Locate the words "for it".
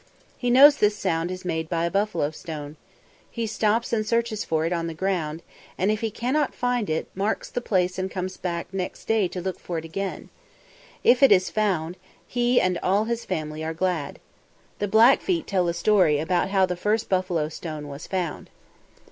4.43-4.73, 9.59-9.85